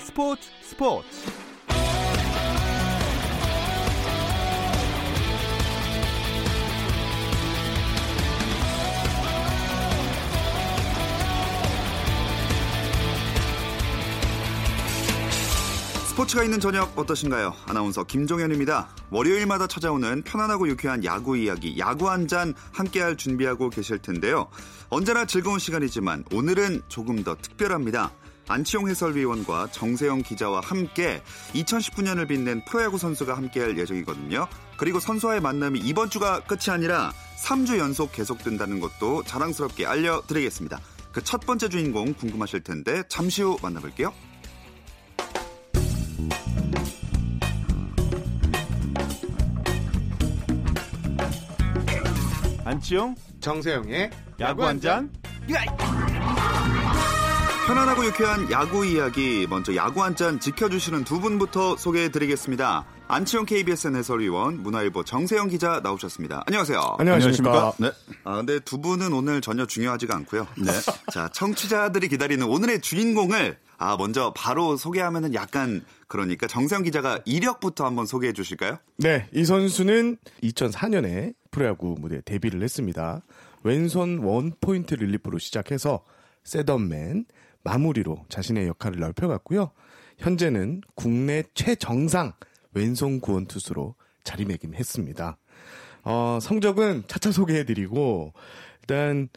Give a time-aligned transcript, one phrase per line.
[0.00, 1.06] 스포츠 스포츠
[16.10, 17.54] 스포츠가 있는 저녁 어떠신가요?
[17.66, 18.88] 아나운서 김종현입니다.
[19.10, 24.48] 월요일마다 찾아오는 편안하고 유쾌한 야구 이야기, 야구 한 잔 함께할 준비하고 계실 텐데요.
[24.90, 28.12] 언제나 즐거운 시간이지만 오늘은 조금 더 특별합니다.
[28.50, 31.22] 안치홍 해설위원과 정세영 기자와 함께
[31.54, 34.48] 2019년을 빛낸 프로야구 선수가 함께할 예정이거든요.
[34.76, 37.12] 그리고 선수와의 만남이 이번 주가 끝이 아니라
[37.44, 40.80] 3주 연속 계속된다는 것도 자랑스럽게 알려드리겠습니다.
[41.12, 44.12] 그 첫 번째 주인공 궁금하실 텐데 잠시 후 만나볼게요.
[52.64, 55.10] 안치용 정세영의 야구 한 잔.
[57.70, 62.84] 편안하고 유쾌한 야구 이야기 먼저 야구 한 잔 지켜주시는 두 분부터 소개해드리겠습니다.
[63.06, 66.42] 안치홍 KBSN 해설위원 문화일보 정세영 기자 나오셨습니다.
[66.46, 66.96] 안녕하세요.
[66.98, 67.72] 안녕하십니까.
[67.78, 67.92] 네.
[68.24, 70.48] 아 근데 두 분은 오늘 전혀 중요하지가 않고요.
[70.58, 70.72] 네.
[71.14, 78.04] 자 청취자들이 기다리는 오늘의 주인공을 아 먼저 바로 소개하면은 약간 그러니까 정세영 기자가 이력부터 한번
[78.04, 78.78] 소개해 주실까요?
[78.96, 83.22] 네, 이 선수는 2004년에 프로야구 무대에 데뷔를 했습니다.
[83.62, 86.02] 왼손 원포인트 릴리프로 시작해서
[86.42, 87.26] 셋업맨,
[87.64, 89.70] 마무리로 자신의 역할을 넓혀갔고요.
[90.18, 92.32] 현재는 국내 최정상
[92.72, 93.94] 왼손 구원 투수로
[94.24, 95.38] 자리매김했습니다.
[96.04, 98.32] 어, 성적은 차차 소개해드리고
[98.82, 99.28] 일단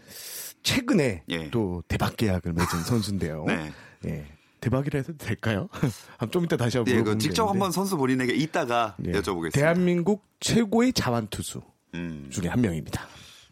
[0.63, 1.49] 최근에 예.
[1.51, 3.45] 또 대박 계약을 맺은 선수인데요.
[3.45, 3.71] 네.
[4.05, 4.25] 예.
[4.61, 5.67] 대박이라 해도 될까요?
[6.19, 7.49] 아, 좀 이따 다시 한번 예, 그 직접.
[7.49, 9.11] 한번 선수 본인에게 이따가 네.
[9.11, 9.53] 여쭤보겠습니다.
[9.53, 11.61] 대한민국 최고의 자완 투수
[11.95, 12.27] 음.
[12.29, 13.05] 중에 한 명입니다.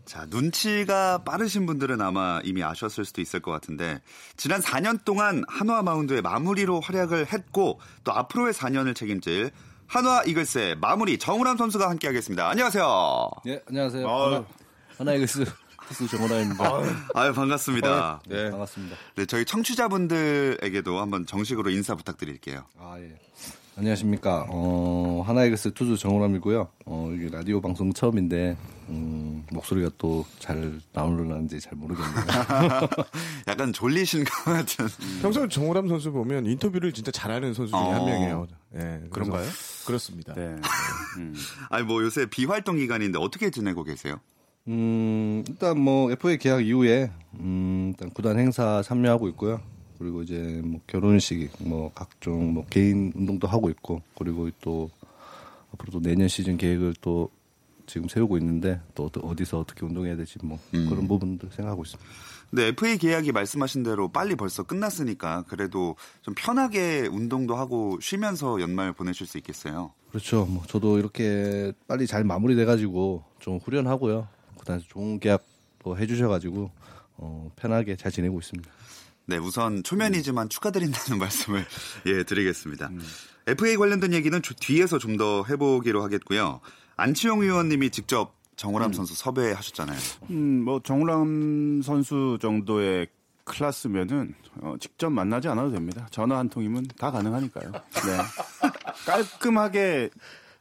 [0.05, 4.01] 자, 눈치가 빠르신 분들은 아마 이미 아셨을 수도 있을 것 같은데
[4.35, 9.51] 지난 4년 동안 한화 마운드의 마무리로 활약을 했고 또 앞으로의 4년을 책임질
[9.87, 12.49] 한화 이글스의 마무리 정우람 선수가 함께 하겠습니다.
[12.49, 13.29] 안녕하세요.
[13.45, 14.07] 네, 안녕하세요.
[14.07, 14.33] 아유.
[14.35, 14.45] 하나,
[14.97, 15.45] 하나 이글스
[15.87, 16.63] 투수 정원아입니다.
[17.15, 18.21] 아유 반갑습니다.
[18.27, 18.95] 네, 반갑습니다.
[19.15, 22.65] 네, 저희 청취자분들에게도 한번 정식으로 인사 부탁드릴게요.
[22.79, 23.19] 아, 예.
[23.81, 24.45] 안녕하십니까.
[24.49, 26.67] 어, 하나이글스 투수 정원암이고요.
[26.85, 28.55] 어, 이게 라디오 방송 처음인데,
[28.89, 32.13] 음, 목소리가 또 잘 나오는지 잘 모르겠네요.
[33.49, 34.85] 약간 졸리신 것 같은.
[35.23, 37.91] 평소에 정우람 선수 보면 인터뷰를 진짜 잘하는 선수 중에 어.
[37.91, 38.47] 한 명이에요.
[38.75, 39.47] 예, 그런가요?
[39.87, 40.35] 그렇습니다.
[40.35, 40.57] 네.
[41.71, 44.19] 아니 뭐 요새 비활동 기간인데 어떻게 지내고 계세요?
[44.67, 47.09] 음, 일단 뭐, FA 계약 이후에,
[47.39, 49.59] 음, 일단 구단 행사 참여하고 있고요.
[50.01, 54.89] 그리고 이제 뭐 결혼식, 뭐 각종 뭐 개인 운동도 하고 있고, 그리고 또
[55.73, 57.29] 앞으로 또 내년 시즌 계획을 또
[57.85, 62.09] 지금 세우고 있는데 또 어디- 어디서 어떻게 운동해야 될지 뭐 그런 부분들 생각하고 있습니다.
[62.49, 68.93] 근데 FA 계약이 말씀하신 대로 빨리 벌써 끝났으니까 그래도 좀 편하게 운동도 하고 쉬면서 연말
[68.93, 69.93] 보내실 수 있겠어요.
[70.09, 70.45] 그렇죠.
[70.45, 74.27] 뭐 저도 이렇게 빨리 잘 마무리돼 가지고 좀 후련하고요.
[74.59, 75.43] 그다음에 좋은 계약
[75.83, 76.71] 뭐 해주셔가지고
[77.17, 78.69] 어, 편하게 잘 지내고 있습니다.
[79.25, 81.65] 네, 우선 초면이지만 축하드린다는 말씀을
[82.07, 82.89] 예 드리겠습니다.
[83.47, 86.59] FA 관련된 얘기는 조- 뒤에서 좀 더 해보기로 하겠고요.
[86.97, 89.97] 안치홍 의원님이 직접 정우람 선수 섭외하셨잖아요.
[90.29, 93.07] 음, 뭐 정우람 선수 정도의
[93.43, 96.07] 클래스면은 어, 직접 만나지 않아도 됩니다.
[96.11, 97.71] 전화 한 통이면 다 가능하니까요.
[97.71, 98.17] 네.
[99.05, 100.09] 깔끔하게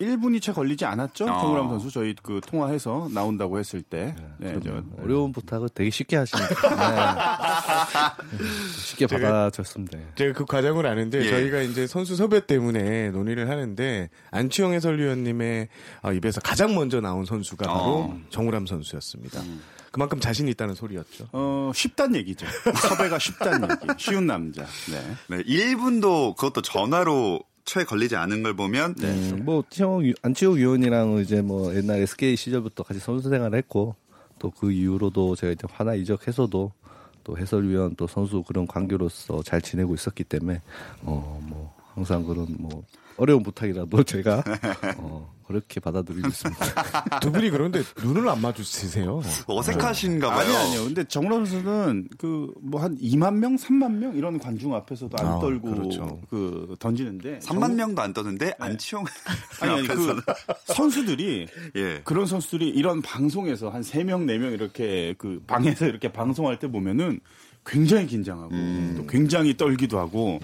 [0.01, 1.25] 1분이 채 걸리지 않았죠?
[1.25, 1.41] 어.
[1.41, 4.15] 정우람 선수 저희 그 통화해서 나온다고 했을 때.
[4.39, 8.39] 네, 저, 어려운 부탁을 되게 쉽게 하시니까 네.
[8.79, 9.99] 쉽게 받아줬습니다.
[10.15, 11.31] 제가 그 과정을 아는데 예.
[11.31, 15.69] 저희가 이제 선수 섭외 때문에 논의를 하는데 안치영 해설위원님의
[16.03, 18.21] 아, 입에서 가장 먼저 나온 선수가 바로 어.
[18.31, 19.43] 정우람 선수였습니다.
[19.93, 21.29] 그만큼 자신 이 있다는 소리였죠.
[21.33, 22.47] 어, 쉽단 얘기죠.
[22.89, 23.75] 섭외가 쉽단 얘기.
[23.99, 24.65] 쉬운 남자.
[24.89, 25.17] 네.
[25.29, 29.63] 네, 1분도 그것도 전화로 채 걸리지 않은 걸 보면 음, 뭐
[30.01, 33.95] 위- 안치호 위원이랑 이제 뭐 옛날 SK 시절부터 같이 선수 생활을 했고
[34.39, 36.73] 또 그 이후로도 제가 이제 하나 이적해서도
[37.23, 40.63] 또 해설위원 또 선수 그런 관계로서 잘 지내고 있었기 때문에
[41.05, 42.85] 어뭐 항상 그런 뭐
[43.17, 44.43] 어려운 부탁이라도 제가
[44.97, 47.19] 어 그렇게 받아들이고 있습니다.
[47.21, 49.21] 두 분이 그런데 눈을 안 마주치세요.
[49.47, 50.39] 어색하신가 봐요.
[50.41, 50.85] 아니 아니요.
[50.85, 55.39] 근데 정우람 선수는 그 뭐 한 2만 명, 3만 명 이런 관중 앞에서도 안 아,
[55.41, 56.21] 떨고 그렇죠.
[56.31, 59.05] 그 던지는데 3만 명도 안 떠는데 안치홍
[59.61, 60.21] 아니, 아니 그
[60.67, 61.47] 선수들이
[61.77, 62.01] 예.
[62.05, 67.21] 그런 선수들이 이런 방송에서 한 3명, 4명 이렇게 그 방에서 이렇게 방송할 때 보면은
[67.67, 68.55] 굉장히 긴장하고
[68.97, 70.41] 또 굉장히 떨기도 하고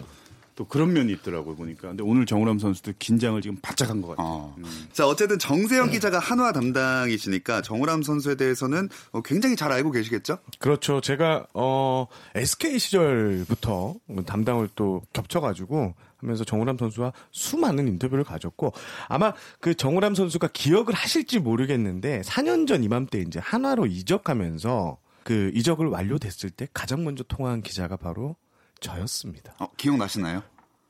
[0.57, 1.89] 또 그런 면이 있더라고요 보니까.
[1.89, 4.27] 근데 오늘 정우람 선수도 긴장을 지금 바짝 한 것 같아요.
[4.27, 4.57] 어.
[4.93, 10.39] 자, 어쨌든 정세영 기자가 한화 담당이시니까 정우람 선수에 대해서는 어, 굉장히 잘 알고 계시겠죠?
[10.59, 11.01] 그렇죠.
[11.01, 13.95] 제가 어 SK 시절부터
[14.27, 18.73] 담당을 또 겹쳐가지고 하면서 정우람 선수와 수많은 인터뷰를 가졌고
[19.09, 25.89] 아마 그 정우람 선수가 기억을 하실지 모르겠는데 4년 전 이맘때 이제 한화로 이적하면서 그 이적을
[25.89, 28.37] 완료됐을 때 가장 먼저 통화한 기자가 바로
[28.81, 29.55] 저였습니다.
[29.59, 30.43] 어, 기억나시나요?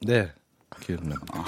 [0.07, 0.33] 네.
[0.81, 1.45] 기억납니다.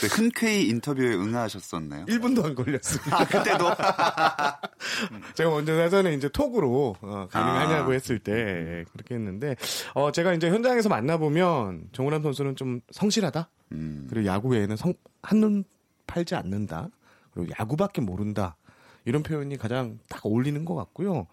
[0.00, 2.06] 네, 흔쾌히 인터뷰에 응하셨었나요?
[2.06, 3.20] 1분도 안 걸렸습니다.
[3.20, 3.64] 아, 그때도
[5.34, 7.94] 제가 먼저 사전에 이제 톡으로 어, 가능하냐고 아.
[7.94, 9.56] 했을 때 그렇게 했는데
[9.94, 13.48] 어 제가 이제 현장에서 만나보면 정우람 선수는 좀 성실하다.
[13.72, 14.06] 음.
[14.10, 14.92] 그리고 야구 외에는 성,
[15.22, 15.64] 한눈
[16.06, 16.88] 팔지 않는다.
[17.32, 18.56] 그리고 야구밖에 모른다.
[19.04, 21.26] 이런 표현이 가장 딱 어울리는 것 같고요.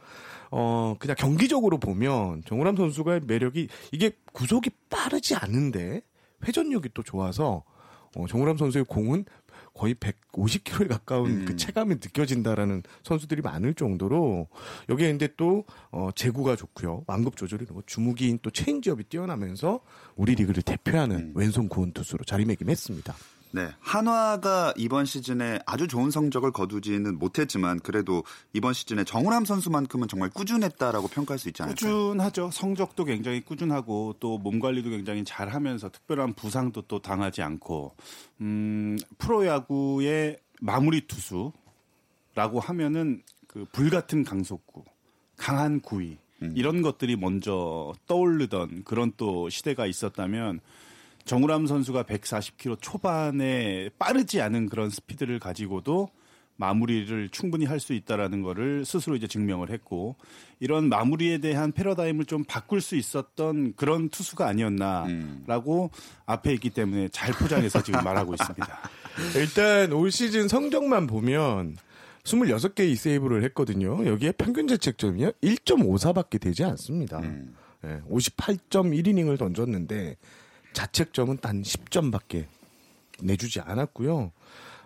[0.52, 6.02] 어, 그냥 경기적으로 보면 정우람 선수가 매력이 이게 구속이 빠르지 않은데
[6.46, 7.64] 회전력이 또 좋아서
[8.16, 9.26] 어, 정우람 선수의 공은
[9.74, 11.46] 거의 150km에 가까운 음.
[11.46, 14.48] 그 체감이 느껴진다라는 선수들이 많을 정도로
[14.90, 17.04] 여기에 이제 또 어, 제구가 좋고요.
[17.08, 19.82] 완급 조절이 되고 주무기인 또 체인지업이 뛰어나면서
[20.16, 21.32] 우리 리그를 대표하는 음.
[21.36, 23.14] 왼손 구원 투수로 자리매김했습니다.
[23.52, 28.24] 네, 한화가 이번 시즌에 아주 좋은 성적을 거두지는 못했지만 그래도
[28.54, 31.92] 이번 시즌에 정우람 선수만큼은 정말 꾸준했다라고 평가할 수 있지 않을까요?
[31.92, 32.52] 꾸준하죠.
[32.52, 37.96] 성적도 굉장히 꾸준하고 또 몸 관리도 굉장히 잘 하면서 특별한 부상도 또 당하지 않고
[38.42, 44.84] 음, 프로야구의 마무리 투수라고 하면은 그 불같은 강속구,
[45.38, 46.18] 강한 구위
[46.56, 50.62] 이런 것들이 먼저 떠오르던 그런 또 시대가 있었다면
[51.30, 56.10] 정우람 선수가 140km 초반에 빠르지 않은 그런 스피드를 가지고도
[56.56, 60.16] 마무리를 충분히 할 수 있다라는 거를 스스로 이제 증명을 했고
[60.60, 65.92] 이런 마무리에 대한 패러다임을 좀 바꿀 수 있었던 그런 투수가 아니었나라고
[66.26, 68.80] 앞에 있기 때문에 잘 포장해서 지금 말하고 있습니다.
[69.38, 71.78] 일단 올 시즌 성적만 보면
[72.24, 74.04] 26개의 세이브를 했거든요.
[74.08, 77.20] 여기에 평균 자책점이요 1.54밖에 되지 않습니다.
[77.20, 77.56] 음.
[77.86, 80.18] 예, 58.1이닝을 던졌는데
[80.80, 82.46] 자책점은 단 10점밖에
[83.22, 84.32] 내주지 않았고요.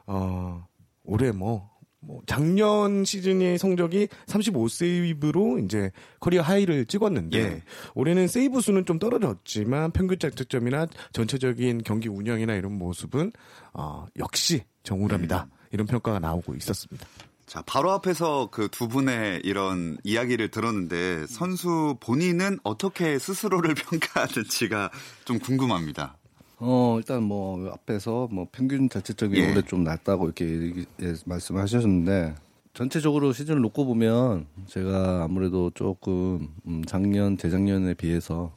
[0.07, 0.67] 어,
[1.03, 1.69] 올해 뭐,
[1.99, 7.61] 뭐 작년 시즌의 성적이 35세이브로 이제 커리어 하이를 찍었는데 예.
[7.93, 13.31] 올해는 세이브 수는 좀 떨어졌지만 평균 자책점이나 전체적인 경기 운영이나 이런 모습은
[13.73, 15.47] 어, 역시 정우람이다.
[15.71, 17.05] 이런 평가가 나오고 있었습니다.
[17.53, 24.89] 자, 바로 앞에서 그 두 분의 이런 이야기를 들었는데 선수 본인은 어떻게 스스로를 평가하는지가
[25.25, 26.17] 좀 궁금합니다.
[26.57, 29.51] 어, 일단 뭐 앞에서 뭐 평균 자체적인 예.
[29.51, 32.33] 올해 좀 낮다고 이렇게 예, 말씀하셨는데
[32.73, 38.51] 전체적으로 시즌을 놓고 보면 제가 아무래도 조금 음, 작년 재작년에 비해서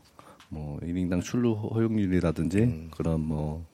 [0.49, 3.67] 뭐 이닝당 출루 허용률이라든지 그런 뭐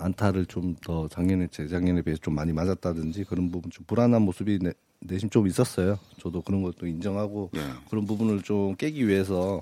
[0.00, 4.72] 안타를 좀 더 작년에 재작년에 비해서 좀 많이 맞았다든지 그런 부분 좀 불안한 모습이 내,
[5.00, 5.98] 내심 좀 있었어요.
[6.18, 7.60] 저도 그런 것도 인정하고 예.
[7.90, 9.60] 그런 부분을 좀 깨기 위해서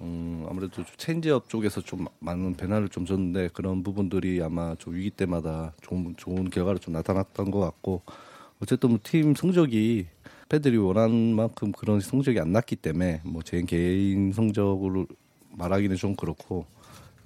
[0.00, 5.10] 음, 아무래도 좀 체인지업 쪽에서 좀 많은 변화를 좀 줬는데 그런 부분들이 아마 좀 위기
[5.10, 8.02] 때마다 좋은, 좋은 결과로 좀 나타났던 것 같고
[8.62, 10.06] 어쨌든 뭐 팀 성적이
[10.48, 15.06] 팬들이 원하는 만큼 그런 성적이 안 났기 때문에 뭐 제 개인 성적으로
[15.50, 16.64] 말하기는 좀 그렇고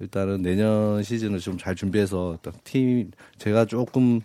[0.03, 4.21] 일단은 내년 시즌을 좀 잘 준비해서 팀 제가 조금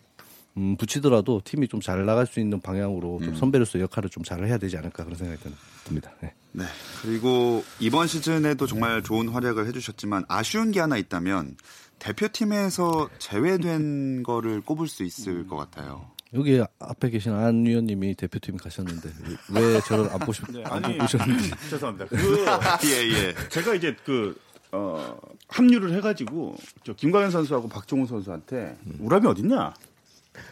[0.56, 4.58] 음, 붙이더라도 팀이 좀 잘 나갈 수 있는 방향으로 좀 선배로서 역할을 좀 잘 해야
[4.58, 5.50] 되지 않을까 그런 생각이 드-
[5.84, 6.10] 듭니다.
[6.20, 6.34] 네.
[6.52, 6.64] 네.
[7.02, 11.56] 그리고 이번 시즌에도 정말 좋은 활약을 해주셨지만 아쉬운 게 하나 있다면
[12.00, 16.10] 대표팀에서 제외된 거를 꼽을 수 있을 것 같아요.
[16.34, 19.08] 여기 앞에 계신 안 위원님이 대표팀 가셨는데
[19.50, 22.04] 왜 저를 안 보시 네, 안 아니, 보셨는지 죄송합니다.
[22.06, 22.44] 그
[22.84, 23.34] 예, 예.
[23.48, 24.38] 제가 이제 그,
[24.72, 29.74] 어, 합류를 해가지고, 저 김광현 선수하고 박종훈 선수한테, 우람이 어딨냐?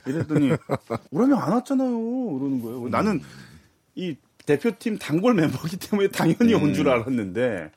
[0.07, 0.51] 이랬더니,
[1.11, 1.91] 우람이 안 왔잖아요.
[1.91, 2.89] 그러는 거예요.
[2.89, 3.21] 나는
[3.95, 7.71] 이 대표팀 단골 멤버이기 때문에 당연히 온줄 알았는데,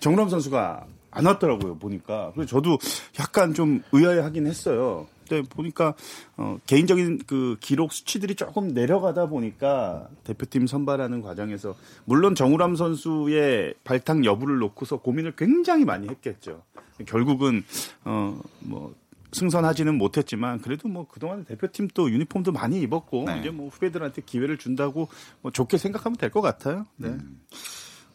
[0.00, 2.32] 정우람 선수가 안 왔더라고요, 보니까.
[2.34, 2.78] 그래서 저도
[3.20, 5.06] 약간 좀 의아해 하긴 했어요.
[5.32, 5.94] 근데 보니까,
[6.36, 11.74] 어, 개인적인 그 기록 수치들이 조금 내려가다 보니까 대표팀 선발하는 과정에서,
[12.04, 16.62] 물론 정우람 선수의 발탁 여부를 놓고서 고민을 굉장히 많이 했겠죠.
[17.06, 17.64] 결국은,
[18.04, 18.94] 어, 뭐,
[19.34, 23.40] 승선하지는 못했지만 그래도 뭐 그동안 대표팀 또 유니폼도 많이 입었고 네.
[23.40, 25.08] 이제 뭐 후배들한테 기회를 준다고
[25.40, 26.86] 뭐 좋게 생각하면 될 것 같아요.
[26.96, 27.16] 네.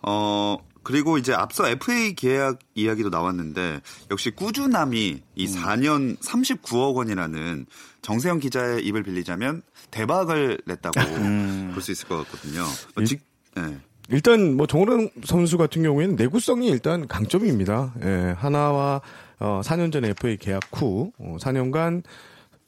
[0.02, 7.66] 어, 그리고 이제 앞서 FA 계약 이야기도 나왔는데 역시 꾸준함이 이 4년 39억 원이라는
[8.02, 10.94] 정세영 기자의 입을 빌리자면 대박을 냈다고
[11.74, 12.64] 볼수 있을 것 같거든요.
[12.96, 13.22] 어, 직,
[13.56, 13.78] 네.
[14.10, 17.94] 일단 뭐 정우람 선수 같은 경우에는 내구성이 일단 강점입니다.
[18.04, 19.02] 예, 하나와
[19.40, 22.04] 어, 4년 전에 FA 계약 후 어, 4년간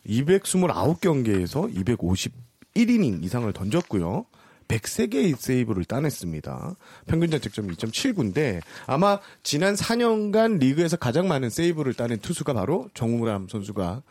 [0.06, 1.74] 229경기에서
[2.76, 4.26] 251이닝 이상을 던졌고요.
[4.70, 6.76] 103개의 세이브를 따냈습니다.
[7.08, 14.04] 평균 자책점이 2.79인데 아마 지난 4년간 리그에서 가장 많은 세이브를 따낸 투수가 바로 정우람 선수가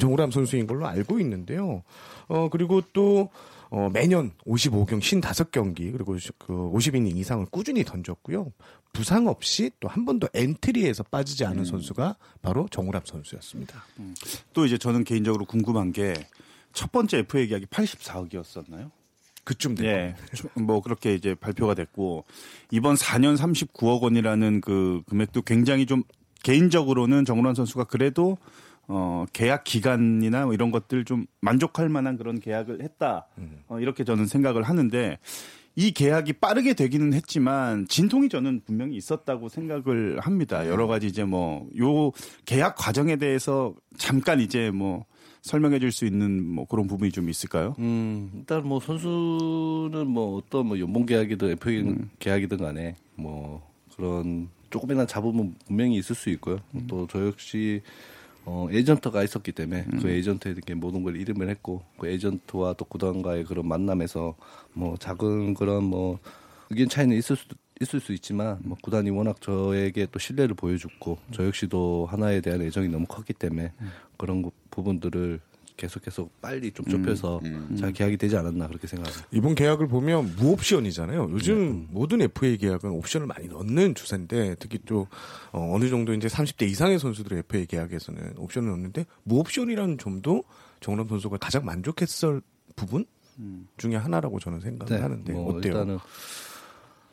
[0.00, 1.82] 정우람 선수인 걸로 알고 있는데요.
[2.28, 3.30] 어 그리고 또
[3.68, 8.52] 어, 매년 55경 55경기 그리고 그 50이닝 이상을 꾸준히 던졌고요.
[8.92, 13.84] 부상 없이 또 한 번도 엔트리에서 빠지지 않은 선수가 바로 정우람 선수였습니다.
[14.54, 16.14] 또 이제 저는 개인적으로 궁금한 게
[16.76, 18.90] 첫 번째 FA 계약이 84억이었었나요?
[19.46, 20.14] 그쯤 된 예.
[20.60, 22.24] 뭐 그렇게 이제 발표가 됐고
[22.72, 26.02] 이번 4년 39억 원이라는 그 금액도 굉장히 좀
[26.42, 28.36] 개인적으로는 정우란 선수가 그래도
[28.88, 33.28] 어 계약 기간이나 뭐 이런 것들 좀 만족할 만한 그런 계약을 했다.
[33.68, 35.18] 어, 이렇게 저는 생각을 하는데
[35.76, 40.66] 이 계약이 빠르게 되기는 했지만 진통이 저는 분명히 있었다고 생각을 합니다.
[40.68, 42.10] 여러 가지 이제 뭐 요
[42.46, 45.04] 계약 과정에 대해서 잠깐 이제 뭐
[45.46, 47.76] 설명해 줄 수 있는 뭐 그런 부분이 좀 있을까요?
[47.78, 52.10] 음, 일단 뭐 선수는 뭐 어떤 뭐 연봉 계약이든 FA 음.
[52.18, 53.62] 계약이든 간에 뭐
[53.94, 56.58] 그런 조금이나 잡음은 분명히 있을 수 있고요.
[56.74, 56.86] 음.
[56.88, 57.80] 또저 역시
[58.44, 60.00] 어, 에이전트가 있었기 때문에 음.
[60.00, 64.34] 그 에이전트에게 모든 걸 이름을 했고 그 에이전트와 또 구단과의 그런 만남에서
[64.72, 66.18] 뭐 작은 그런 뭐
[66.70, 71.44] 의견 차이는 있을 수도 있을 수 있지만 뭐 구단이 워낙 저에게 또 신뢰를 보여줬고 저
[71.46, 73.72] 역시도 하나에 대한 애정이 너무 컸기 때문에
[74.16, 75.40] 그런 거- 부분들을
[75.76, 77.40] 계속 계속 빨리 좀 좁혀서
[77.78, 79.28] 잘 계약이 되지 않았나 그렇게 생각합니다.
[79.30, 81.28] 이번 계약을 보면 무옵션이잖아요.
[81.32, 85.06] 요즘 모든 FA 계약은 옵션을 많이 넣는 추세인데 특히 또
[85.52, 90.44] 어, 어느 정도 이제 30대 이상의 선수들의 FA 계약에서는 옵션을 넣는데 무옵션이라는 점도
[90.80, 92.40] 정우람 선수가 가장 만족했을
[92.74, 93.04] 부분
[93.76, 95.72] 중에 하나라고 저는 생각을 하는데 뭐 어때요?
[95.74, 95.98] 일단은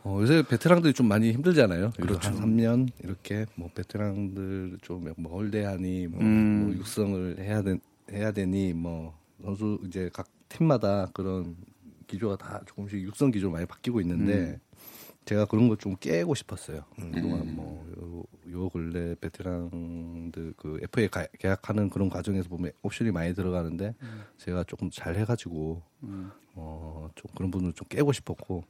[0.06, 1.92] 어, 요새 베테랑들이 좀 많이 힘들잖아요.
[1.92, 2.30] 그렇죠.
[2.30, 6.66] 한 3년 이렇게 뭐 베테랑들 좀 멀대하니 뭐, 음.
[6.66, 7.78] 뭐 육성을 해야 되,
[8.12, 11.56] 해야 되니 뭐 선수 이제 각 팀마다 그런
[12.08, 14.60] 기조가 다 조금씩 육성 기조 많이 바뀌고 있는데
[15.26, 16.84] 제가 그런 거 좀 깨고 싶었어요.
[17.14, 23.34] 그동안 뭐, 요, 요 근래 베테랑들 그 FA 가, 계약하는 그런 과정에서 보면 옵션이 많이
[23.34, 23.96] 들어가는데
[24.38, 25.82] 제가 조금 잘 해가지고
[26.56, 26.73] 어,
[27.24, 28.64] 좀 그런 부분을 좀 깨고 싶었고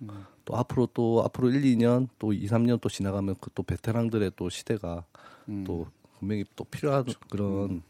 [0.45, 4.49] 또 앞으로 또 앞으로 1, 2년 또 2, 3년 또 지나가면 그 또 베테랑들의 또
[4.49, 5.03] 시대가
[5.65, 5.87] 또
[6.19, 7.81] 분명히 또 필요한 그런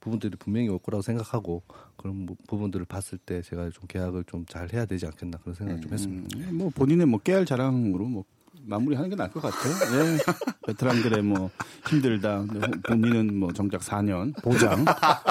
[0.00, 1.62] 부분들이 분명히 올 거라고 생각하고
[1.96, 5.80] 그런 부- 부분들을 봤을 때 제가 좀 계약을 좀 잘 해야 되지 않겠나 그런 생각을
[5.82, 6.38] 좀 했습니다.
[6.38, 8.24] 음, 뭐 본인의 뭐 깨알 자랑으로 뭐
[8.70, 9.72] 마무리하는 게 나을 것 같아요.
[9.98, 10.18] 예.
[10.66, 11.50] 베테랑들의 뭐
[11.88, 12.44] 힘들다.
[12.84, 14.84] 본인은 뭐 정작 4년 보장.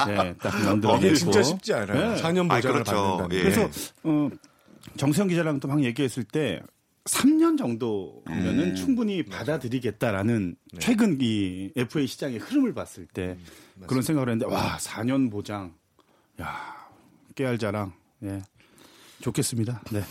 [0.10, 1.16] 예, 딱 만들어 이게 내고.
[1.16, 2.14] 진짜 쉽지 않아요.
[2.16, 2.22] 네.
[2.22, 2.92] 4년 아, 보장을 그렇죠.
[2.92, 3.38] 받는다는 예.
[3.38, 3.44] 게.
[3.44, 3.70] 그래서
[4.04, 4.30] 어
[4.98, 6.62] 정세영 기자랑 또막 얘기했을 때
[7.06, 13.38] 3년 정도면은 충분히 받아들이겠다라는 최근 이 FA 시장의 흐름을 봤을 때
[13.88, 15.74] 그런 생각을 했는데 와 4년 보장
[16.42, 16.76] 야
[17.36, 17.94] 깨알 자랑
[18.24, 18.42] 예
[19.22, 20.04] 좋겠습니다 네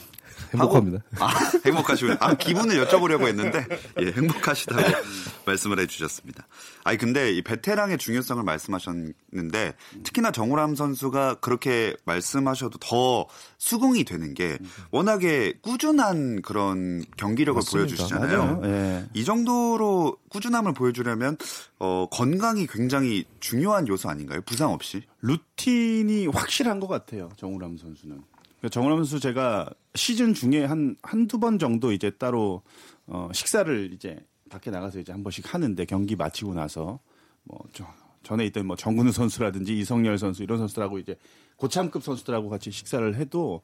[0.53, 1.05] 행복합니다.
[1.21, 1.29] 아,
[1.65, 2.17] 행복하시군요.
[2.21, 3.67] 아, 기분을 여쭤보려고 했는데,
[4.01, 4.83] 예, 행복하시다고
[5.47, 6.47] 말씀을 해주셨습니다.
[6.85, 13.27] 아니, 근데 이 베테랑의 중요성을 말씀하셨는데, 특히나 정우람 선수가 그렇게 말씀하셔도 더
[13.59, 14.59] 수긍이 되는 게,
[14.91, 18.39] 워낙에 꾸준한 그런 경기력을 보여주시잖아요.
[18.39, 19.09] 맞아요 예.
[19.15, 21.37] 이 정도로 꾸준함을 보여주려면,
[21.79, 24.41] 어, 건강이 굉장히 중요한 요소 아닌가요?
[24.43, 25.03] 부상 없이?
[25.23, 27.31] 루틴이 확실한 것 같아요.
[27.37, 28.23] 정우람 선수는.
[28.59, 32.63] 그러니까 정우람 선수 제가 시즌 중에 한, 한두 번 정도 이제 따로,
[33.07, 34.19] 어, 식사를 이제
[34.51, 36.99] 밖에 나가서 이제 한 번씩 하는데 경기 마치고 나서
[37.45, 37.87] 뭐, 저,
[38.23, 41.17] 전에 있던 뭐 정근우 선수라든지 이성열 선수 이런 선수들하고 이제
[41.57, 43.63] 고참급 선수들하고 같이 식사를 해도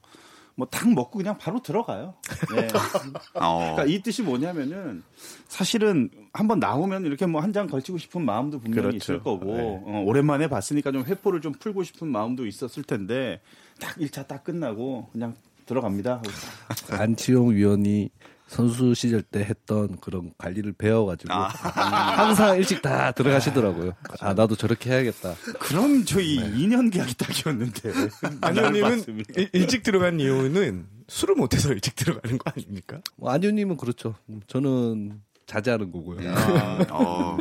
[0.56, 2.14] 뭐 딱 먹고 그냥 바로 들어가요.
[2.54, 2.68] 네.
[3.34, 5.02] 어, 그러니까 이 뜻이 뭐냐면은
[5.48, 8.96] 사실은 한번 나오면 이렇게 뭐 한 장 걸치고 싶은 마음도 분명히 그렇죠.
[8.96, 9.82] 있을 거고 네.
[9.84, 13.40] 어, 오랜만에 봤으니까 좀 회포를 좀 풀고 싶은 마음도 있었을 텐데
[13.84, 15.34] 딱 1차 딱 끝나고 그냥
[15.66, 16.22] 들어갑니다.
[16.90, 18.08] 안치용 위원이
[18.46, 21.48] 선수 시절 때 했던 그런 관리를 배워가지고 아.
[21.48, 23.92] 항상 일찍 다 들어가시더라고요.
[24.20, 25.34] 아 나도 저렇게 해야겠다.
[25.58, 27.92] 그럼 저희 2년 계약이 딱이었는데
[28.40, 29.04] 안현님은
[29.52, 33.00] 일찍 들어간 이유는 술을 못해서 일찍 들어가는 거 아닙니까?
[33.16, 34.14] 뭐 안유님은 그렇죠.
[34.46, 36.20] 저는 자제하는 거고요.
[36.30, 37.36] 아, 어,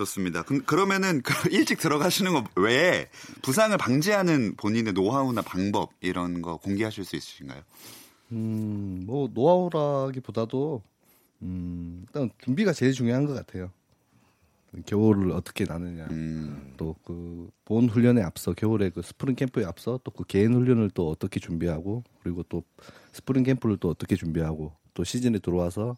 [0.00, 0.42] 좋습니다.
[0.42, 3.08] 그, 그러면은 그 일찍 들어가시는 거 외에
[3.42, 7.62] 부상을 방지하는 본인의 노하우나 방법 이런 거 공개하실 수 있으신가요?
[8.32, 10.82] 음, 뭐 노하우라기보다도
[11.42, 13.70] 음, 일단 준비가 제일 중요한 것 같아요.
[14.86, 16.06] 겨울을 어떻게 나느냐.
[16.12, 21.10] 음, 또그 본 훈련에 앞서 겨울에 그 스프링 캠프에 앞서 또 그 개인 훈련을 또
[21.10, 22.62] 어떻게 준비하고 그리고 또
[23.12, 25.96] 스프링 캠프를 또 어떻게 준비하고 또 시즌에 들어와서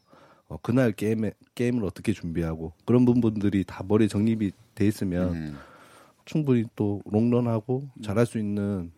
[0.52, 5.58] 어, 그날 게임에 게임을 어떻게 준비하고 그런 부분들이 다 머리에 정립이 돼 있으면 음.
[6.26, 8.92] 충분히 또 롱런하고 잘할 수 있는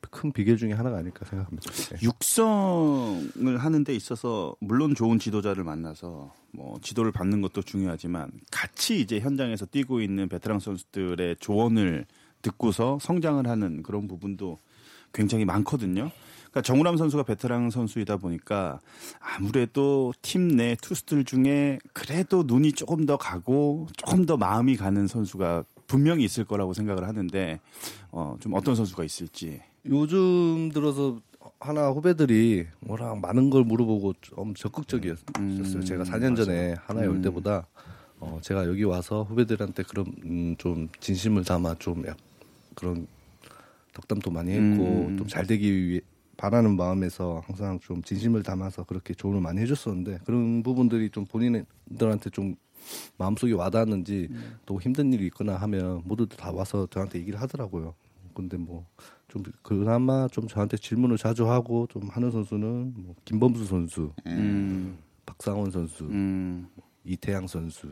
[0.00, 1.70] 그큰 비결 중에 하나가 아닐까 생각합니다.
[1.70, 1.98] 네.
[2.02, 9.20] 육성을 하는 데 있어서 물론 좋은 지도자를 만나서 뭐 지도를 받는 것도 중요하지만 같이 이제
[9.20, 12.06] 현장에서 뛰고 있는 베테랑 선수들의 조언을
[12.42, 14.58] 듣고서 성장을 하는 그런 부분도
[15.12, 16.10] 굉장히 많거든요.
[16.50, 18.80] 그러니까 정우람 선수가 베테랑 선수이다 보니까
[19.20, 25.64] 아무래도 팀 내 투수들 중에 그래도 눈이 조금 더 가고 조금 더 마음이 가는 선수가
[25.86, 27.60] 분명히 있을 거라고 생각을 하는데
[28.10, 31.20] 어, 좀 어떤 선수가 있을지 요즘 들어서
[31.60, 35.24] 하나 후배들이 뭐랑 많은 걸 물어보고 좀 적극적이었어요.
[35.38, 37.22] 음, 제가 4년 전에 하나에 올 음.
[37.22, 37.66] 때보다
[38.18, 42.16] 어, 제가 여기 와서 후배들한테 그런 음, 좀 진심을 담아 좀 약,
[42.74, 43.06] 그런
[43.94, 45.18] 덕담도 많이 했고 음.
[45.18, 46.00] 좀잘 되기 위해
[46.40, 52.56] 바라는 마음에서 항상 좀 진심을 담아서 그렇게 조언을 많이 해줬었는데 그런 부분들이 좀 본인들한테 좀
[53.18, 54.56] 마음속에 와닿았는지 음.
[54.64, 57.94] 또 힘든 일이 있거나 하면 모두들 다 와서 저한테 얘기를 하더라고요.
[58.34, 58.86] 근데 뭐
[59.30, 65.70] 좀 그나마 좀 저한테 질문을 자주 하고 좀 하는 선수는 뭐 김범수 선수, 음, 박상원
[65.70, 66.68] 선수, 음.
[67.04, 67.86] 이태양 선수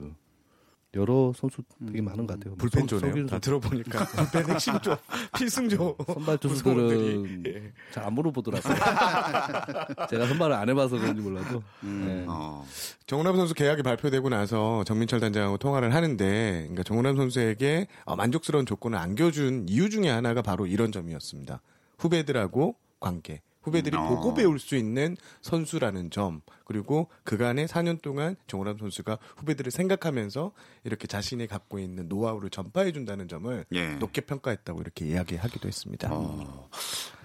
[0.99, 2.51] 여러 선수 되게 많은 것 같아요.
[2.51, 3.27] 뭐 불펜조네요.
[3.27, 3.39] 다.
[3.39, 4.97] 들어보니까 불펜 핵심조,
[5.37, 6.39] 필승조 선발.
[6.39, 7.73] 투수들은 예.
[7.93, 8.75] 잘안 물어보더라고요.
[10.11, 11.63] 제가 선발을 안 해봐서 그런지 몰라도.
[11.81, 12.25] 네.
[12.27, 12.67] 어.
[13.07, 18.99] 정우람 선수 계약이 발표되고 나서 정민철 단장하고 통화를 하는데, 그러니까 정우람 선수에게 어, 만족스러운 조건을
[18.99, 21.61] 안겨준 이유 중에 하나가 바로 이런 점이었습니다.
[21.99, 23.41] 후배들하고 관계.
[23.63, 24.09] 후배들이 음.
[24.09, 24.35] 보고 어.
[24.35, 30.53] 배울 수 있는 선수라는 점, 그리고 그간의 4년 동안 정우람 선수가 후배들을 생각하면서
[30.85, 33.95] 이렇게 자신이 갖고 있는 노하우를 전파해 준다는 점을 예.
[33.97, 36.09] 높게 평가했다고 이렇게 이야기하기도 했습니다.
[36.13, 36.69] 어.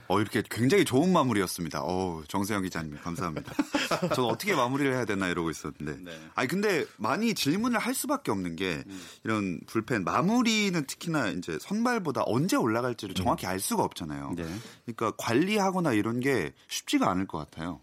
[0.07, 1.81] 어, 이렇게 굉장히 좋은 마무리였습니다.
[1.83, 3.53] 어, 정세영 기자님, 감사합니다.
[4.15, 6.03] 저는 어떻게 마무리를 해야 되나 이러고 있었는데.
[6.03, 6.11] 네.
[6.35, 8.83] 아니, 근데 많이 질문을 할 수밖에 없는 게
[9.23, 14.33] 이런 불펜, 마무리는 특히나 이제 선발보다 언제 올라갈지를 정확히 알 수가 없잖아요.
[14.35, 14.45] 네.
[14.85, 17.79] 그러니까 관리하거나 이런 게 쉽지가 않을 것 같아요.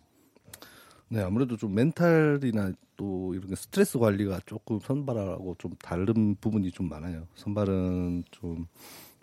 [1.09, 6.89] 네, 아무래도 좀 멘탈이나 또 이런 게 스트레스 관리가 조금 선발하고 좀 다른 부분이 좀
[6.89, 7.27] 많아요.
[7.35, 8.67] 선발은 좀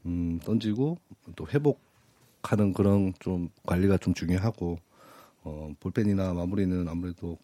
[0.05, 0.97] 음, 던지고
[1.35, 1.86] 또 회복
[2.43, 4.77] 하는 그런 좀 관리가 좀 중요하고
[5.43, 7.37] 어, 볼펜이나 마무리는 아무래도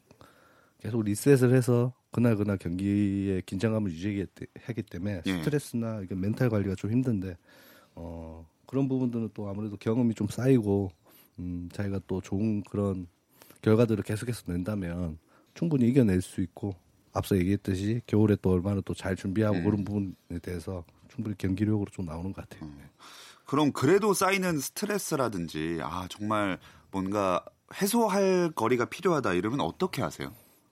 [0.79, 5.37] 계속 리셋을 해서 그날 그날 경기의 긴장감을 유지하기 때문에 예.
[5.37, 7.37] 스트레스나 이게 멘탈 관리가 좀 힘든데
[7.95, 10.91] 어, 그런 부분들은 또 아무래도 경험이 좀 쌓이고
[11.39, 13.07] 음, 자기가 또 좋은 그런
[13.61, 15.17] 결과들을 계속해서 낸다면
[15.53, 16.75] 충분히 이겨낼 수 있고
[17.13, 19.63] 앞서 얘기했듯이 겨울에 또 얼마나 또 잘 준비하고 음.
[19.63, 22.69] 그런 부분에 대해서 충분히 경기력으로 좀 나오는 것 같아요.
[23.53, 26.57] 그럼 그래도 쌓이는 스트레스라든지, 아, 정말
[26.89, 27.45] 뭔가
[27.79, 30.31] 해소할 거리가 필요하다 이러면 어떻게 하세요?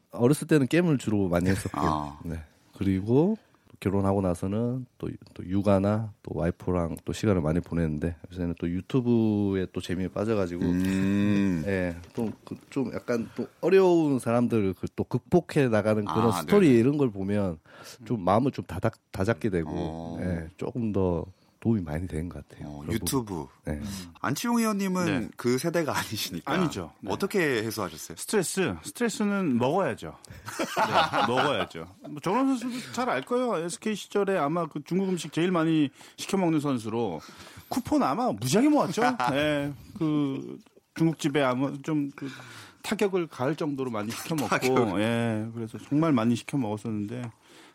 [0.09, 1.91] 어렸을 때는 게임을 주로 많이 했었고요.
[1.91, 2.19] 아.
[2.25, 2.39] 네.
[2.75, 3.37] 그리고
[3.69, 9.67] 또 결혼하고 나서는 또, 또 육아나 또 와이프랑 또 시간을 많이 보냈는데 요새는 또 유튜브에
[9.73, 11.63] 또 재미에 빠져가지고 음.
[11.67, 16.79] 예, 또좀 약간 또 어려운 사람들 그 또 극복해 나가는 그런 아, 스토리 네네.
[16.79, 17.59] 이런 걸 보면
[18.05, 20.17] 좀 마음을 좀 다잡, 다잡게 되고 어.
[20.19, 21.25] 예, 조금 더
[21.61, 22.67] 도움이 많이 되는 것 같아요.
[22.69, 23.45] 어, 유튜브.
[23.65, 23.79] 네.
[24.19, 25.29] 안치홍 의원님은 네.
[25.37, 26.51] 그 세대가 아니시니까.
[26.51, 26.91] 아니죠.
[27.01, 27.11] 네.
[27.13, 28.17] 어떻게 해소하셨어요?
[28.17, 30.17] 스트레스, 스트레스는 먹어야죠.
[30.27, 31.87] 네, 먹어야죠.
[32.09, 33.57] 뭐 정원 선수도 잘 알 거예요.
[33.57, 37.21] SK 시절에 아마 그 중국 음식 제일 많이 시켜 먹는 선수로
[37.69, 39.03] 쿠폰 아마 무지하게 모았죠.
[39.31, 40.57] 네, 그
[40.95, 42.27] 중국집에 아마 좀그
[42.81, 47.29] 타격을 가할 정도로 많이 시켜 먹고, 예, 그래서 정말 많이 시켜 먹었었는데.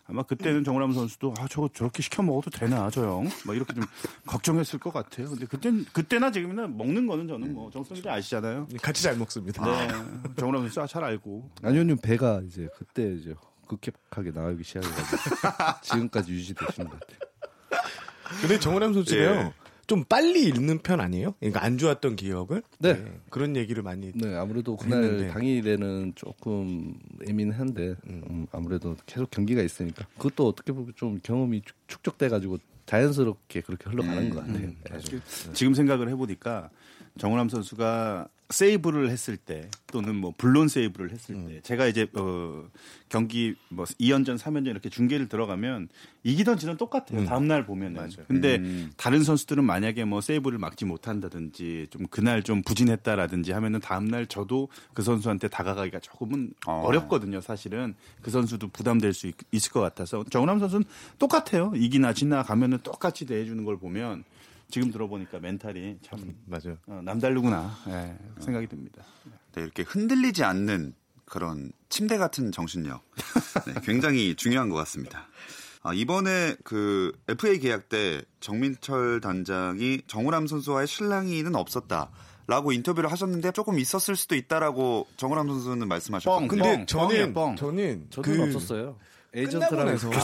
[0.09, 3.29] 아마 그때는 정우람 선수도 아 저거 저렇게 시켜 먹어도 되나 저 형?
[3.45, 3.85] 막 이렇게 좀
[4.27, 5.29] 걱정했을 것 같아요.
[5.31, 8.69] 근데 그땐 그때나 지금이나 먹는 거는 저는 뭐 정성 씨 아시잖아요.
[8.81, 9.64] 같이 잘 먹습니다.
[9.64, 9.88] 네,
[10.37, 11.51] 정우람 선수 아, 잘 알고.
[11.62, 13.35] 안현님 배가 이제 그때 이제
[13.66, 15.16] 급격하게 나가기 시작해가지고
[15.83, 17.19] 지금까지 유지되시는 것 같아요.
[18.40, 19.23] 근데 정우람 선수가요.
[19.31, 19.53] 예.
[19.87, 21.35] 좀 빨리 잃는 편 아니에요?
[21.38, 22.62] 그러니까 안 좋았던 기억을?
[22.81, 23.05] 네.
[23.31, 25.29] 그런 얘기를 많이 네, 아무래도 그날 했는데.
[25.29, 26.94] 당일에는 조금
[27.27, 33.61] 예민한데 음, 아무래도 계속 경기가 있으니까 그것도 어떻게 보면 좀 경험이 축- 축적돼 가지고 자연스럽게
[33.62, 34.59] 그렇게 흘러가는 것 같아요.
[34.68, 35.53] 네.
[35.53, 36.70] 지금 생각을 해보니까
[37.18, 42.64] 정우람 선수가 세이브를 했을 때 또는 뭐 불론 세이브를 했을 때 제가 이제 어
[43.09, 45.88] 경기 뭐 2연전 3연전 이렇게 중계를 들어가면
[46.22, 47.24] 이기던 지는 똑같아요.
[47.24, 48.11] 다음 날 보면은.
[48.26, 48.61] 근데
[48.96, 54.68] 다른 선수들은 만약에 뭐 세이브를 막지 못한다든지 좀 그날 좀 부진했다라든지 하면은 다음 날 저도
[54.92, 56.82] 그 선수한테 다가가기가 조금은 어.
[56.87, 56.92] 어.
[56.92, 60.85] 렵거든요 사실은 그 선수도 부담될 수 있, 을것 같아서 정우람 선수는
[61.18, 61.72] 똑같아요.
[61.74, 64.24] 이기나 지나 가면은 똑같이 대해 주는 걸 보면
[64.70, 66.76] 지금 들어보니까 멘탈이 참 맞아요.
[66.87, 69.02] 어, 남다르구나 예, 생각이 듭니다.
[69.52, 73.02] 네, 이렇게 흔들리지 않는 그런 침대 같은 정신력
[73.66, 75.29] 네, 굉장히 중요한 것 같습니다.
[75.83, 82.11] 아, 이번에 그 FA 계약 때 정민철 단장이 정우람 선수와의 신랑이는 없었다.
[82.48, 86.48] 라고 인터뷰를 하셨는데 조금 있었을 수도 있다라고 정우람 선수는 말씀하셨거든요.
[86.48, 87.57] 뻥, 근데 뻥, 저는 뻥.
[87.57, 88.96] 저는 저도 그 없었어요.
[89.44, 90.11] 나서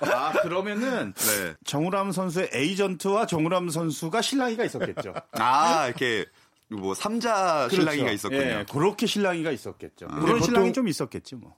[0.00, 1.54] 아 그러면은 네.
[1.64, 5.14] 정우람 선수의 에이전트와 정우람 선수가 신랑이가 있었겠죠.
[5.32, 6.26] 아, 이렇게
[6.68, 8.14] 뭐 삼자 신랑이가 그렇죠.
[8.14, 8.40] 있었군요.
[8.40, 10.06] 예, 그렇게 신랑이가 있었겠죠.
[10.08, 10.20] 아.
[10.20, 11.56] 그런 신랑이 좀 있었겠지 뭐.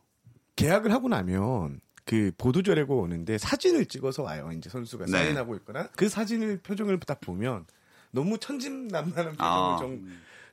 [0.57, 4.50] 계약을 하고 나면 그 보도자료가 오는데 사진을 찍어서 와요.
[4.57, 5.12] 이제 선수가 네.
[5.12, 7.66] 사인하고 있거나 그 사진을 표정을 딱 보면
[8.11, 9.76] 너무 천진난만한 표정을 아.
[9.78, 10.02] 정,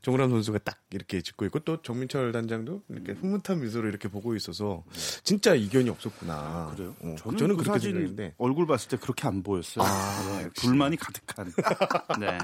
[0.05, 3.17] 정우람 선수가 딱 이렇게 짓고 있고 또 정민철 단장도 이렇게 음.
[3.41, 4.83] 흐뭇한 미소로 이렇게 보고 있어서
[5.23, 6.73] 진짜 이견이 없었구나.
[6.75, 6.95] 그래요?
[7.01, 9.83] 어, 저는, 저는 그 그렇게 사진 생각했는데 얼굴 봤을 때 그렇게 안 보였어요.
[9.83, 11.51] 아, 네, 불만이 가득한.
[12.21, 12.37] 네,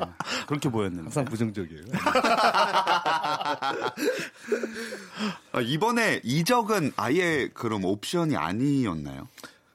[0.47, 1.03] 그렇게 보였는데.
[1.03, 1.83] 항상 부정적이에요.
[5.51, 9.27] 아, 이번에 이적은 아예 그럼 옵션이 아니었나요?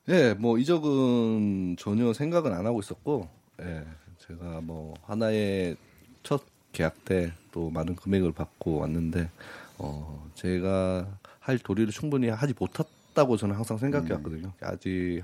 [0.09, 3.31] 예, 뭐 이적은 전혀 생각은 안 하고 있었고,
[3.63, 3.87] 예,
[4.19, 5.77] 제가 뭐 하나의
[6.25, 6.43] 첫
[6.77, 9.31] 계약 때 또 많은 금액을 받고 왔는데,
[9.79, 11.09] 어, 제가
[11.41, 14.53] 할 도리를 충분히 하지 못했다고 저는 항상 생각해 왔거든요.
[14.61, 15.23] 아직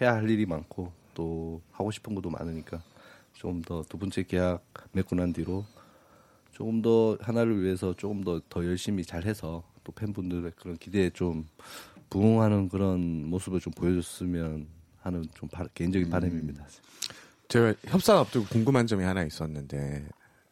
[0.00, 2.80] 해야 할 일이 많고 또 하고 싶은 것도 많으니까
[3.34, 5.64] 좀 더 두 번째 계약 맺고 난 뒤로
[6.52, 11.46] 조금 더 하나를 위해서 조금 더더 열심히 잘해서 또 팬분들의 그런 기대에 좀
[12.08, 14.66] 부응하는 그런 모습을 좀 보여줬으면
[15.02, 16.64] 하는 좀 바- 개인적인 바람입니다.
[17.48, 20.06] 제가 협상 앞두고 궁금한 점이 하나 있었는데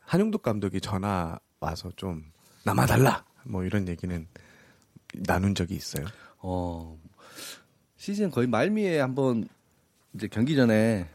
[0.07, 2.25] 한용덕 감독이 전화 와서 좀
[2.65, 4.27] 남아달라 뭐 이런 얘기는
[5.27, 6.07] 나눈 적이 있어요.
[6.39, 6.99] 어
[7.97, 9.49] 시즌 거의 말미에 한번
[10.15, 11.09] 이제 경기 전에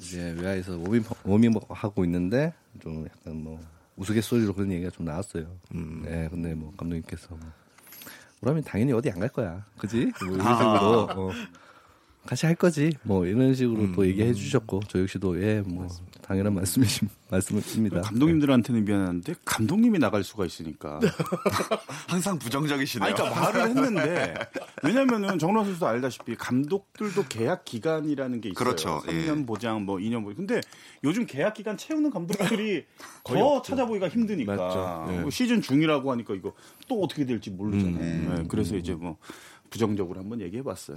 [0.00, 3.60] 이제 외야에서 워밍 워밍 하고 있는데 좀 약간 뭐
[3.96, 5.46] 우스갯소리로 그런 얘기가 좀 나왔어요.
[6.04, 7.38] 네, 근데 뭐 감독님께서 뭐
[8.40, 10.10] 그러면 당연히 어디 안 갈 거야, 그지?
[10.26, 11.30] 뭐 이런 식으로 어,
[12.26, 15.40] 같이 할 거지, 뭐 이런 식으로 또 얘기해 주셨고 저 역시도.
[15.42, 15.86] 예, 뭐
[16.22, 18.00] 당연한 말씀이신 말씀입니다.
[18.02, 21.00] 감독님들한테는 미안한데 감독님이 나갈 수가 있으니까.
[22.08, 23.06] 항상 부정적이시네요.
[23.06, 24.34] 아니, 그러니까 말을 했는데
[24.82, 28.64] 왜냐면은 정우람 선수도 알다시피 감독들도 계약 기간이라는 게 있어요.
[28.64, 29.02] 그렇죠.
[29.06, 29.46] 3년 예.
[29.46, 30.46] 보장 뭐 2년 보장.
[30.46, 30.60] 근데
[31.04, 32.84] 요즘 계약 기간 채우는 감독들이
[33.24, 33.70] 거의 더 없죠.
[33.72, 35.06] 찾아보기가 힘드니까 맞죠.
[35.12, 35.20] 예.
[35.20, 36.52] 뭐 시즌 중이라고 하니까 이거
[36.88, 38.00] 또 어떻게 될지 모르잖아요.
[38.00, 38.34] 음.
[38.36, 39.16] 네, 그래서 이제 뭐
[39.72, 40.96] 부정적으로 한번 얘기해 봤어요.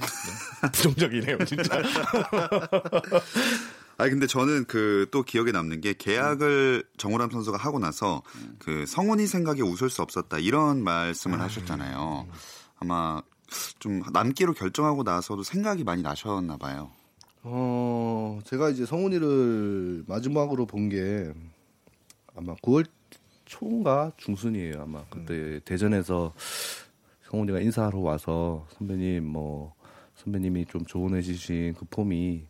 [0.73, 1.81] 부정적이네요, 진짜.
[3.97, 8.21] 아니 근데 저는 그 또 기억에 남는 게 계약을 정우람 선수가 하고 나서
[8.59, 12.27] 그 성훈이 생각에 웃을 수 없었다 이런 말씀을 하셨잖아요.
[12.79, 13.21] 아마
[13.79, 16.91] 좀 남기로 결정하고 나서도 생각이 많이 나셨나 봐요.
[17.43, 21.31] 어, 제가 이제 성훈이를 마지막으로 본 게
[22.35, 22.85] 아마 9월
[23.45, 24.81] 초인가 중순이에요.
[24.81, 26.33] 아마 그때 대전에서
[27.29, 29.73] 성훈이가 인사하러 와서 선배님 뭐
[30.15, 32.47] 선배님이 좀 조언해 주신 그 폼이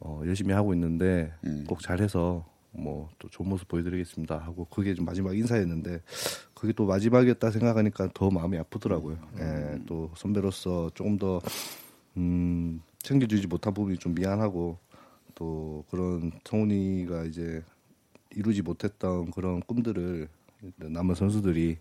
[0.00, 1.64] 어, 열심히 하고 있는데 음.
[1.66, 6.02] 꼭 잘해서 뭐 또 좋은 모습 보여드리겠습니다 하고 그게 좀 마지막 인사였는데
[6.54, 9.18] 그게 또 마지막이었다 생각하니까 더 마음이 아프더라고요.
[9.38, 11.40] 예, 또 선배로서 조금 더
[12.16, 14.78] 음, 챙겨주지 못한 부분이 좀 미안하고
[15.34, 17.62] 또 그런 성훈이가 이제
[18.30, 20.28] 이루지 못했던 그런 꿈들을
[20.76, 21.78] 남은 선수들이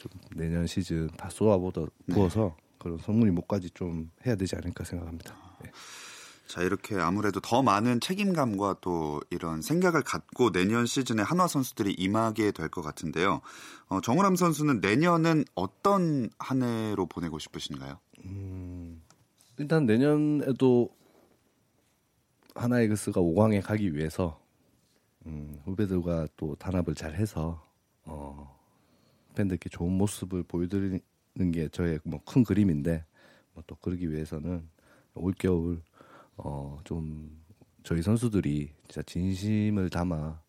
[0.00, 1.70] 좀 내년 시즌 다 쏟아부어
[2.10, 5.36] 부어서 그런 성훈이 목까지 좀 해야 되지 않을까 생각합니다.
[5.66, 5.70] 예.
[6.46, 12.52] 자 이렇게 아무래도 더 많은 책임감과 또 이런 생각을 갖고 내년 시즌에 한화 선수들이 임하게
[12.52, 13.42] 될 것 같은데요.
[13.88, 17.98] 어, 정우람 선수는 내년은 어떤 한 해로 보내고 싶으신가요?
[19.58, 20.88] 일단 내년에도
[22.54, 24.40] 하나이글스가 5강에 가기 위해서
[25.26, 27.62] 음, 후배들과 또 단합을 잘 해서
[28.04, 28.58] 어,
[29.34, 31.00] 팬들께 좋은 모습을 보여드리는
[31.52, 33.04] 게 저의 뭐 큰 그림인데
[33.54, 34.68] 뭐 또 그러기 위해서는
[35.14, 35.82] 올 겨울
[36.36, 37.40] 어, 좀
[37.82, 40.40] 저희 선수들이 진짜 진심을 담아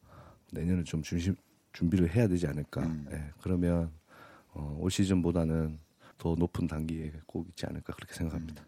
[0.51, 1.35] 내년을 좀 중심,
[1.73, 2.81] 준비를 해야 되지 않을까.
[2.81, 3.05] 음.
[3.11, 3.91] 예, 그러면
[4.53, 5.79] 어, 올 시즌보다는
[6.17, 8.63] 더 높은 단계에 꼭 있지 않을까 그렇게 생각합니다.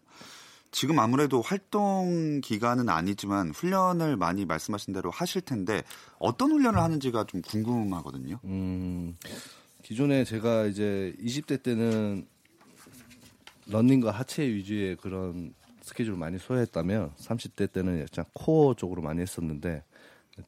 [0.70, 5.84] 지금 아무래도 활동 기간은 아니지만 훈련을 많이 말씀하신 대로 하실 텐데
[6.18, 8.40] 어떤 훈련을 하는지가 좀 궁금하거든요.
[8.44, 9.16] 음,
[9.84, 12.26] 기존에 제가 이제 20대 때는
[13.66, 19.84] 런닝과 하체 위주의 그런 스케줄을 많이 소화했다면 30대 때는 약간 코어 쪽으로 많이 했었는데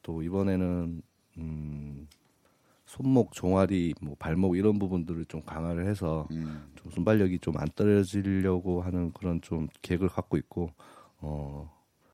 [0.01, 1.03] 또 이번에는
[1.37, 2.07] 음,
[2.87, 6.71] 손목, 종아리, 뭐 발목 이런 부분들을 좀 강화를 해서 음.
[6.75, 10.71] 좀 순발력이 좀 안 떨어지려고 하는 그런 좀 계획을 갖고 있고
[11.19, 11.71] 어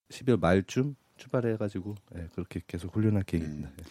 [0.10, 3.70] 12월 말쯤 출발해 가지고 예, 그렇게 계속 훈련할 계획입니다.
[3.70, 3.84] 예.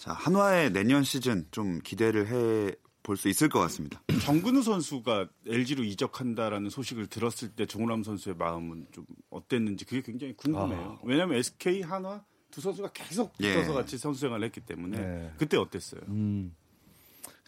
[0.00, 4.02] 자 한화의 내년 시즌 좀 기대를 해 볼 수 있을 것 같습니다.
[4.24, 10.98] 정근우 선수가 LG로 이적한다라는 소식을 들었을 때 정우람 선수의 마음은 좀 어땠는지 그게 굉장히 궁금해요.
[11.02, 13.54] 왜냐하면 SK 한화 두 선수가 계속 예.
[13.54, 15.32] 붙어서 같이 선수 생활을 했기 때문에 네.
[15.38, 16.02] 그때 어땠어요?
[16.08, 16.54] 음.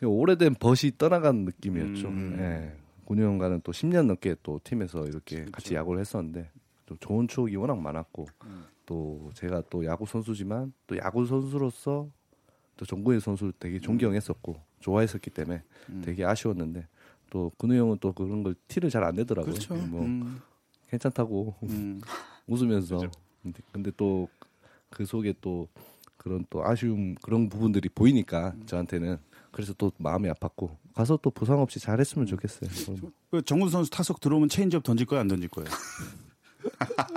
[0.03, 2.09] 오래된 벗이 떠나간 느낌이었죠.
[2.09, 2.37] 음.
[2.41, 2.77] 예.
[3.05, 6.51] 군영과는 또 10년 넘게 또 팀에서 이렇게 같이 야구를 했었는데
[6.87, 8.65] 또 좋은 추억이 워낙 많았고 음.
[8.87, 12.09] 또 제가 또 야구 선수지만 또 야구 선수로서
[12.77, 16.03] 또 정구현 선수를 되게 존경했었고 좋아했었기 때문에 음.
[16.05, 16.87] 되게 아쉬웠는데
[17.31, 19.53] 또 근우 형은 또 그런 걸 티를 잘 안 내더라고요.
[19.55, 19.75] 그렇죠.
[19.75, 20.41] 뭐 음,
[20.91, 22.01] 괜찮다고 음.
[22.47, 23.01] 웃으면서
[23.43, 24.29] 근데, 근데 또
[24.93, 25.69] 그 속에 또
[26.17, 29.19] 그런 또 아쉬움 그런 부분들이 보이니까 저한테는
[29.51, 32.71] 그래서 또 마음이 아팠고 가서 또 부상 없이 잘했으면 좋겠어요.
[33.31, 35.69] 그 정근 선수 타석 들어오면 체인지업 던질 거야 안 던질 거예요?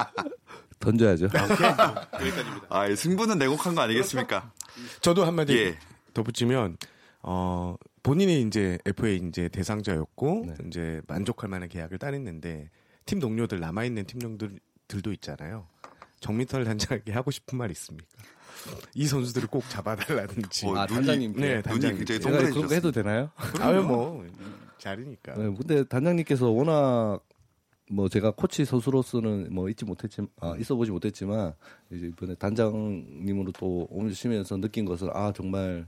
[0.85, 1.29] 던져야죠.
[2.69, 4.51] 아, 이 승부는 내곡한 거 아니겠습니까?
[5.01, 5.77] 저도 한마디 예.
[6.13, 6.77] 덧붙이면
[7.23, 10.53] 어 본인이 이제 FA 이제 대상자였고 네.
[10.67, 12.69] 이제 만족할 만한 계약을 따냈는데
[13.05, 15.67] 팀 동료들 남아 있는 팀 동료들도 있잖아요.
[16.19, 18.07] 정민철 단장에게 하고 싶은 말 있습니까?
[18.93, 20.65] 이 선수들을 꼭 잡아달라든지.
[20.67, 21.39] 어, 아, 단장님께?
[21.39, 21.97] 네, 단장님.
[21.97, 22.75] 굉장히 제가 그런 거 동그래지셨습니다.
[22.75, 23.31] 해도 되나요?
[23.59, 24.25] 아유 뭐
[24.77, 25.33] 잘이니까.
[25.35, 27.19] 네, 근데 단장님께서 워낙
[27.91, 31.53] 뭐 제가 코치 선수로서는 뭐 있지 못했지만 아, 있어 보지 못했지만
[31.91, 35.85] 이제 이번에 단장님으로 또 오시면서 느낀 것은 아 정말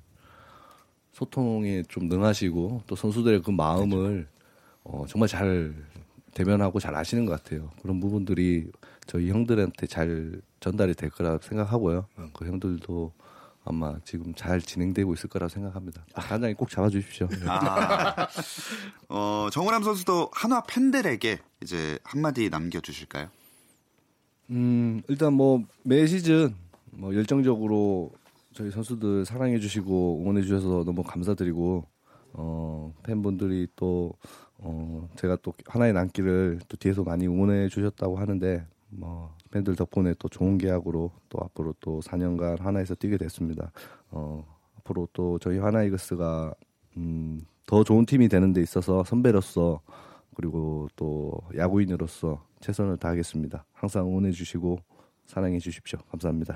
[1.11, 4.27] 소통에 좀 능하시고 또 선수들의 그 마음을
[4.83, 5.73] 어, 정말 잘
[6.33, 7.71] 대면하고 잘 아시는 것 같아요.
[7.81, 8.69] 그런 부분들이
[9.07, 12.05] 저희 형들한테 잘 전달이 될 거라 생각하고요.
[12.33, 13.11] 그 형들도
[13.67, 16.05] 아마 지금 잘 진행되고 있을 거라고 생각합니다.
[16.13, 17.27] 단장님 꼭 잡아주십시오.
[17.47, 18.27] 아,
[19.09, 23.27] 어, 정우람 선수도 한화 팬들에게 이제 한마디 남겨주실까요?
[24.51, 26.55] 음, 일단 뭐 매 시즌
[26.91, 28.11] 뭐 열정적으로
[28.53, 31.85] 저희 선수들 사랑해 주시고 응원해 주셔서 너무 감사드리고
[32.33, 34.13] 어, 팬분들이 또
[34.57, 40.27] 어, 제가 또 하나의 남기를 또 뒤에서 많이 응원해 주셨다고 하는데 뭐 팬들 덕분에 또
[40.29, 43.71] 좋은 계약으로 또 앞으로 또 4년간 하나에서 뛰게 됐습니다.
[44.09, 44.45] 어,
[44.79, 46.53] 앞으로 또 저희 하나 이글스가
[46.97, 49.81] 음, 더 좋은 팀이 되는 데 있어서 선배로서
[50.35, 53.65] 그리고 또 야구인으로서 최선을 다하겠습니다.
[53.73, 54.79] 항상 응원해 주시고
[55.25, 55.99] 사랑해 주십시오.
[56.09, 56.55] 감사합니다.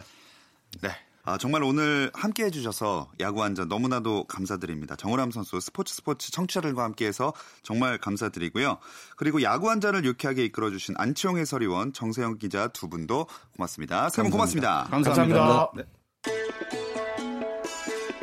[0.81, 1.10] 네.
[1.23, 4.95] 아, 정말 오늘 함께 해주셔서 야구 한잔 너무나도 감사드립니다.
[4.95, 8.77] 정우람 선수 스포츠 스포츠 청취자들과 함께해서 정말 감사드리고요.
[9.17, 14.09] 그리고 야구 한잔을 유쾌하게 이끌어주신 안치홍 해설위원, 정세영 기자 두 분도 고맙습니다.
[14.09, 14.87] 세 분 고맙습니다.
[14.89, 15.71] 감사합니다.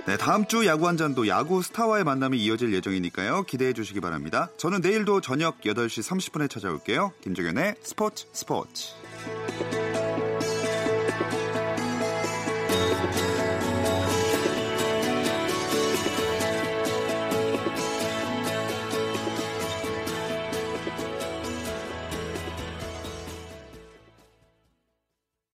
[0.07, 3.43] 네, 다음 주 야구 한잔도 야구 스타와의 만남이 이어질 예정이니까요.
[3.43, 4.49] 기대해 주시기 바랍니다.
[4.57, 7.13] 저는 내일도 저녁 8시 30분에 찾아올게요.
[7.23, 8.95] 김종현의 스포츠 스포츠.